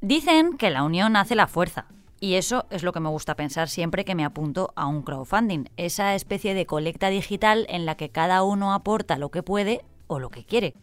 [0.00, 1.86] Dicen que la unión hace la fuerza.
[2.20, 5.70] Y eso es lo que me gusta pensar siempre que me apunto a un crowdfunding,
[5.76, 10.18] esa especie de colecta digital en la que cada uno aporta lo que puede o
[10.18, 10.74] lo que quiere.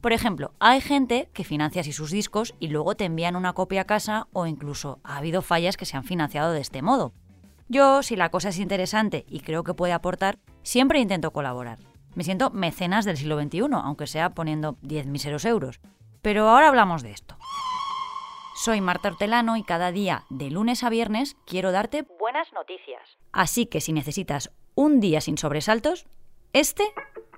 [0.00, 3.80] Por ejemplo, hay gente que financia así sus discos y luego te envían una copia
[3.80, 7.12] a casa o incluso ha habido fallas que se han financiado de este modo.
[7.68, 11.78] Yo, si la cosa es interesante y creo que puede aportar, siempre intento colaborar.
[12.14, 15.80] Me siento mecenas del siglo XXI, aunque sea poniendo 10 míseros euros.
[16.22, 17.36] Pero ahora hablamos de esto.
[18.56, 23.18] Soy Marta Hortelano y cada día, de lunes a viernes, quiero darte buenas noticias.
[23.30, 26.06] Así que si necesitas un día sin sobresaltos,
[26.52, 26.82] este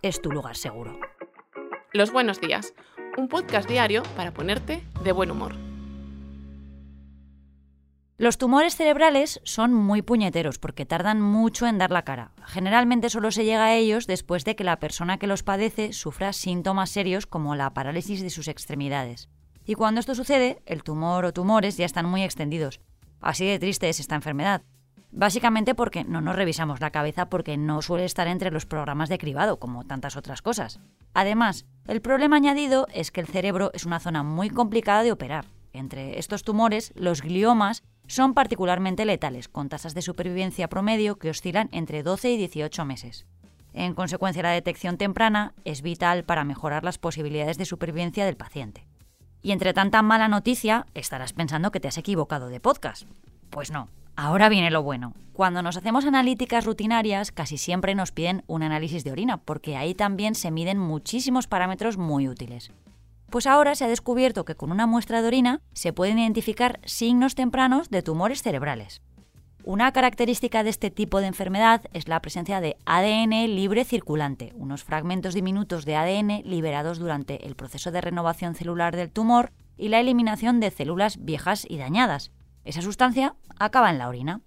[0.02, 0.98] es tu lugar seguro.
[1.92, 2.72] Los buenos días,
[3.18, 5.69] un podcast diario para ponerte de buen humor.
[8.20, 12.32] Los tumores cerebrales son muy puñeteros porque tardan mucho en dar la cara.
[12.44, 16.34] Generalmente solo se llega a ellos después de que la persona que los padece sufra
[16.34, 19.30] síntomas serios como la parálisis de sus extremidades.
[19.64, 22.82] Y cuando esto sucede, el tumor o tumores ya están muy extendidos.
[23.22, 24.60] Así de triste es esta enfermedad.
[25.10, 29.16] Básicamente porque no nos revisamos la cabeza porque no suele estar entre los programas de
[29.16, 30.78] cribado, como tantas otras cosas.
[31.14, 35.46] Además, el problema añadido es que el cerebro es una zona muy complicada de operar.
[35.72, 41.68] Entre estos tumores, los gliomas son particularmente letales, con tasas de supervivencia promedio que oscilan
[41.70, 43.24] entre 12 y 18 meses.
[43.72, 48.84] En consecuencia, la detección temprana es vital para mejorar las posibilidades de supervivencia del paciente.
[49.42, 53.04] Y entre tanta mala noticia, estarás pensando que te has equivocado de podcast.
[53.48, 55.14] Pues no, ahora viene lo bueno.
[55.32, 59.94] Cuando nos hacemos analíticas rutinarias, casi siempre nos piden un análisis de orina, porque ahí
[59.94, 62.72] también se miden muchísimos parámetros muy útiles.
[63.30, 67.36] Pues ahora se ha descubierto que con una muestra de orina se pueden identificar signos
[67.36, 69.02] tempranos de tumores cerebrales.
[69.62, 74.82] Una característica de este tipo de enfermedad es la presencia de ADN libre circulante, unos
[74.82, 80.00] fragmentos diminutos de ADN liberados durante el proceso de renovación celular del tumor y la
[80.00, 82.32] eliminación de células viejas y dañadas.
[82.64, 84.40] Esa sustancia acaba en la orina.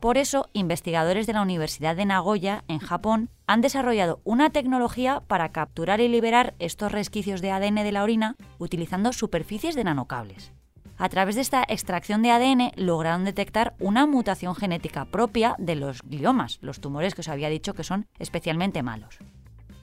[0.00, 5.52] Por eso, investigadores de la Universidad de Nagoya, en Japón, han desarrollado una tecnología para
[5.52, 10.52] capturar y liberar estos resquicios de ADN de la orina utilizando superficies de nanocables.
[10.96, 16.02] A través de esta extracción de ADN lograron detectar una mutación genética propia de los
[16.02, 19.18] gliomas, los tumores que os había dicho que son especialmente malos.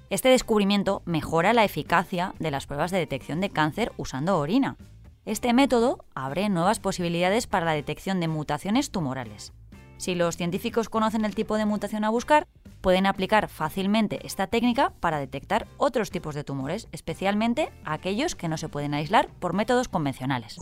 [0.10, 4.78] Este descubrimiento mejora la eficacia de las pruebas de detección de cáncer usando orina.
[5.26, 9.54] Este método abre nuevas posibilidades para la detección de mutaciones tumorales.
[9.98, 12.48] Si los científicos conocen el tipo de mutación a buscar,
[12.82, 18.58] pueden aplicar fácilmente esta técnica para detectar otros tipos de tumores, especialmente aquellos que no
[18.58, 20.58] se pueden aislar por métodos convencionales.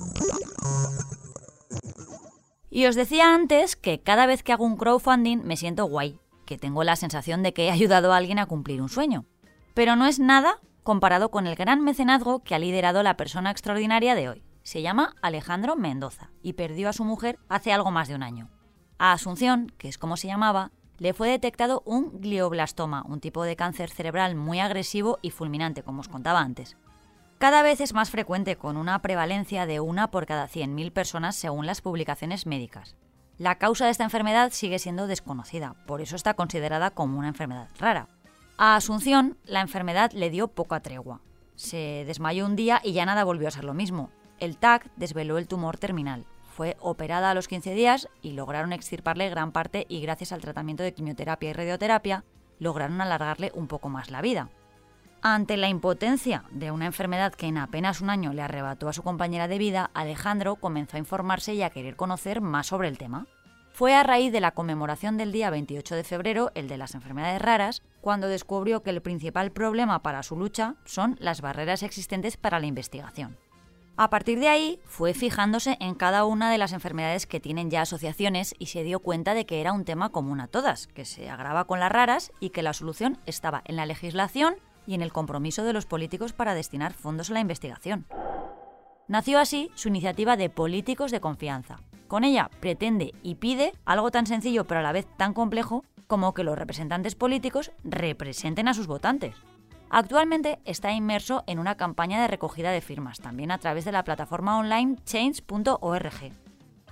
[2.69, 6.57] Y os decía antes que cada vez que hago un crowdfunding me siento guay, que
[6.57, 9.25] tengo la sensación de que he ayudado a alguien a cumplir un sueño.
[9.73, 14.16] Pero no es nada comparado con el gran mecenazgo que ha liderado la persona extraordinaria
[14.16, 14.44] de hoy.
[14.63, 18.50] Se llama Alejandro Mendoza y perdió a su mujer hace algo más de un año.
[18.98, 23.56] A Asunción, que es como se llamaba, le fue detectado un glioblastoma, un tipo de
[23.56, 26.78] cáncer cerebral muy agresivo y fulminante, como os contaba antes.
[27.38, 31.66] Cada vez es más frecuente, con una prevalencia de una por cada 100.000 personas según
[31.66, 32.96] las publicaciones médicas.
[33.38, 37.68] La causa de esta enfermedad sigue siendo desconocida, por eso está considerada como una enfermedad
[37.78, 38.08] rara.
[38.58, 41.20] A Asunción, la enfermedad le dio poca tregua.
[41.56, 44.10] Se desmayó un día y ya nada volvió a ser lo mismo.
[44.40, 46.26] El TAC desveló el tumor terminal.
[46.56, 50.84] Fue operada a los 15 días y lograron extirparle gran parte y gracias al tratamiento
[50.84, 52.24] de quimioterapia y radioterapia
[52.60, 54.48] lograron alargarle un poco más la vida.
[55.22, 59.04] Ante la impotencia de una enfermedad que en apenas un año le arrebató a su
[59.04, 63.28] compañera de vida, Alejandro comenzó a informarse y a querer conocer más sobre el tema.
[63.74, 67.42] Fue a raíz de la conmemoración del día 28 de febrero, el de las enfermedades
[67.42, 72.62] raras, cuando descubrió que el principal problema para su lucha son las barreras existentes para
[72.62, 73.36] la investigación.
[73.98, 77.82] A partir de ahí, fue fijándose en cada una de las enfermedades que tienen ya
[77.82, 81.30] asociaciones y se dio cuenta de que era un tema común a todas, que se
[81.30, 85.14] agrava con las raras y que la solución estaba en la legislación y en el
[85.14, 88.06] compromiso de los políticos para destinar fondos a la investigación.
[89.08, 91.78] Nació así su iniciativa de Políticos de Confianza.
[92.09, 96.34] Con ella pretende y pide algo tan sencillo pero a la vez tan complejo como
[96.34, 99.36] que los representantes políticos representen a sus votantes.
[99.90, 104.03] Actualmente está inmerso en una campaña de recogida de firmas, también a través de la
[104.03, 106.34] plataforma online change.org.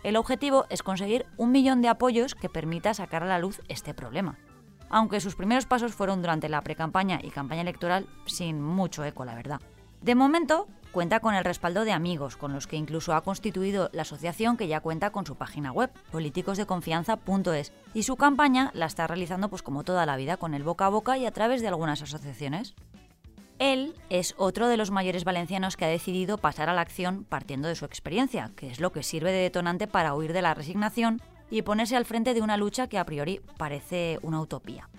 [0.04, 3.94] El objetivo es conseguir un millón de apoyos que permita sacar a la luz este
[3.94, 4.38] problema.
[4.90, 9.34] Aunque sus primeros pasos fueron durante la precampaña y campaña electoral sin mucho eco, la
[9.34, 9.60] verdad.
[10.02, 14.04] De momento, cuenta con el respaldo de amigos, con los que incluso ha constituido la
[14.04, 19.50] asociación que ya cuenta con su página web, políticosdeconfianza.es, y su campaña la está realizando
[19.50, 22.02] pues como toda la vida, con el boca a boca y a través de algunas
[22.02, 22.76] asociaciones.
[23.58, 27.68] Él es otro de los mayores valencianos que ha decidido pasar a la acción partiendo
[27.68, 31.22] de su experiencia, que es lo que sirve de detonante para huir de la resignación
[31.50, 34.90] y ponerse al frente de una lucha que a priori parece una utopía.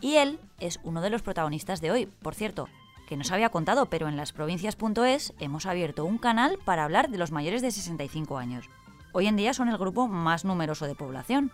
[0.00, 2.68] Y él es uno de los protagonistas de hoy, por cierto,
[3.06, 7.32] que no había contado, pero en lasprovincias.es hemos abierto un canal para hablar de los
[7.32, 8.68] mayores de 65 años.
[9.12, 11.52] Hoy en día son el grupo más numeroso de población.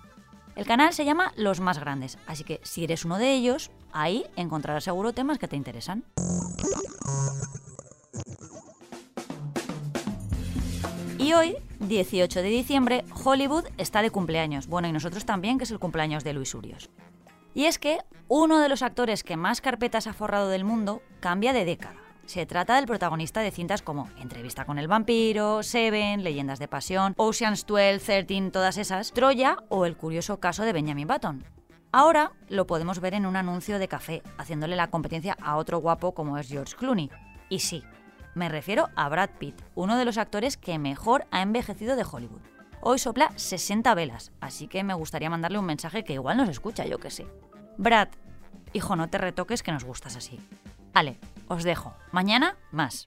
[0.56, 4.24] El canal se llama Los Más Grandes, así que si eres uno de ellos, ahí
[4.36, 6.04] encontrarás seguro temas que te interesan.
[11.18, 14.66] Y hoy, 18 de diciembre, Hollywood está de cumpleaños.
[14.66, 16.88] Bueno, y nosotros también, que es el cumpleaños de Luis Urios.
[17.54, 17.98] Y es que
[18.28, 21.96] uno de los actores que más carpetas ha forrado del mundo cambia de década.
[22.26, 27.14] Se trata del protagonista de cintas como Entrevista con el vampiro, Seven, Leyendas de Pasión,
[27.16, 31.44] Ocean's 12, 13, todas esas, Troya o el curioso caso de Benjamin Button.
[31.90, 36.14] Ahora lo podemos ver en un anuncio de café, haciéndole la competencia a otro guapo
[36.14, 37.10] como es George Clooney.
[37.48, 37.82] Y sí,
[38.36, 42.42] me refiero a Brad Pitt, uno de los actores que mejor ha envejecido de Hollywood.
[42.82, 46.86] Hoy sopla 60 velas, así que me gustaría mandarle un mensaje que igual nos escucha,
[46.86, 47.26] yo que sé.
[47.76, 48.08] Brad,
[48.72, 50.40] hijo, no te retoques que nos gustas así.
[50.94, 51.18] Ale,
[51.48, 51.94] os dejo.
[52.10, 53.04] Mañana más.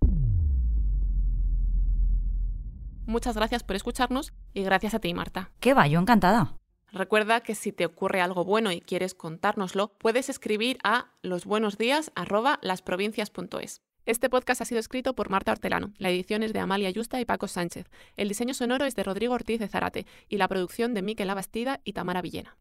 [3.07, 5.49] Muchas gracias por escucharnos y gracias a ti, Marta.
[5.59, 5.87] ¿Qué va?
[5.87, 6.53] Yo encantada.
[6.91, 13.81] Recuerda que si te ocurre algo bueno y quieres contárnoslo, puedes escribir a losbuenosdías@lasprovincias.es.
[14.05, 17.25] Este podcast ha sido escrito por Marta Hortelano, la edición es de Amalia Yusta y
[17.25, 21.01] Paco Sánchez, el diseño sonoro es de Rodrigo Ortiz de Zarate y la producción de
[21.01, 22.57] Miquel Abastida y Tamara Villena.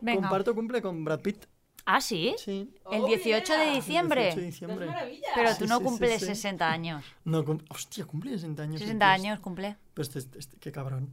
[0.00, 0.20] Venga.
[0.22, 1.44] Comparto cumple con Brad Pitt.
[1.86, 2.34] ¿Ah, sí?
[2.38, 2.72] Sí.
[2.92, 4.22] El 18 de diciembre.
[4.26, 4.88] 18 de diciembre.
[5.34, 6.26] Pero Sí, tú no sí, sí, cumples sí.
[6.26, 7.04] 60 años.
[7.24, 8.80] No, cum- hostia, cumple 60 años.
[8.80, 9.76] 60 ¿qué años cumple.
[9.94, 11.10] Pues este, este- qué cabrón.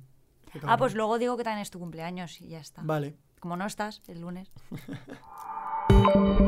[0.51, 0.77] Qué Ah, cabrón.
[0.79, 2.81] pues luego digo que también es tu cumpleaños y ya está.
[2.83, 3.15] Vale.
[3.39, 4.51] Como no estás el lunes.